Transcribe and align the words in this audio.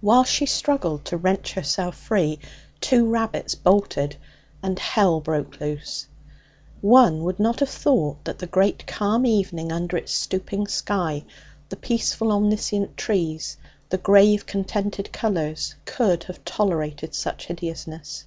While 0.00 0.24
she 0.24 0.46
struggled 0.46 1.04
to 1.04 1.18
wrench 1.18 1.52
herself 1.52 1.94
free, 1.94 2.38
two 2.80 3.04
rabbits 3.06 3.54
bolted, 3.54 4.16
and 4.62 4.78
hell 4.78 5.20
broke 5.20 5.60
loose. 5.60 6.06
One 6.80 7.22
would 7.24 7.38
not 7.38 7.60
have 7.60 7.68
thought 7.68 8.24
that 8.24 8.38
the 8.38 8.46
great 8.46 8.86
calm 8.86 9.26
evening 9.26 9.70
under 9.70 9.98
its 9.98 10.14
stooping 10.14 10.68
sky, 10.68 11.26
the 11.68 11.76
peaceful, 11.76 12.32
omniscient 12.32 12.96
trees, 12.96 13.58
the 13.90 13.98
grave, 13.98 14.46
contented 14.46 15.12
colours, 15.12 15.74
could 15.84 16.24
have 16.24 16.42
tolerated 16.46 17.14
such 17.14 17.44
hideousness. 17.48 18.24